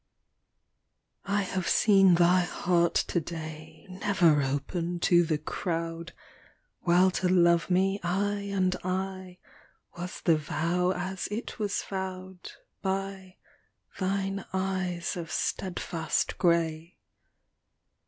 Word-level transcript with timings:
n, 1.27 1.31
I 1.35 1.41
have 1.43 1.67
seen 1.67 2.15
thy 2.15 2.41
heart 2.41 2.95
to 2.95 3.19
day, 3.21 3.85
Never 3.87 4.41
open 4.41 4.99
to 5.01 5.23
the 5.23 5.37
crowd, 5.37 6.13
While 6.81 7.11
to 7.11 7.27
love 7.29 7.69
me 7.69 7.99
aye 8.01 8.49
and 8.51 8.75
aye 8.83 9.37
Was 9.95 10.21
the 10.21 10.37
vow 10.37 10.91
as 10.91 11.27
it 11.29 11.59
was 11.59 11.83
vowed 11.83 12.51
By 12.81 13.37
thine 13.99 14.43
eyes 14.51 15.15
of 15.15 15.31
steadfast 15.31 16.39
grey. 16.39 16.97